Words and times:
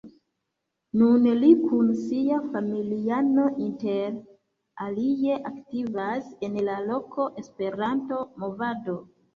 Nun 1.01 1.27
li 1.41 1.49
kun 1.65 1.91
sia 2.05 2.39
familiano 2.55 3.45
inter 3.67 4.19
alie 4.89 5.39
aktivas 5.53 6.35
en 6.51 6.61
la 6.71 6.83
loka 6.91 7.33
Esperanto-movado. 7.45 9.01